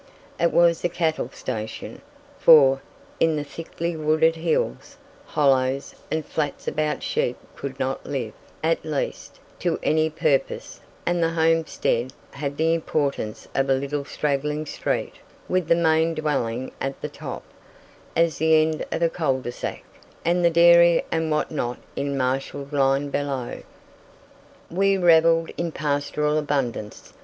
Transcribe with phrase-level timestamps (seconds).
[0.39, 2.01] It was a cattle station,
[2.39, 2.81] for,
[3.19, 8.33] in the thickly wooded hills, hollows, and flats about sheep could not live
[8.63, 14.65] at least, to any purpose and the homestead had the importance of a little straggling
[14.65, 15.17] street,
[15.47, 17.43] with the main dwelling at the top,
[18.15, 19.83] as the end of a cul de sac,
[20.25, 23.61] and the dairy and what not in marshalled line below.
[24.71, 27.13] We revelled in pastoral abundance.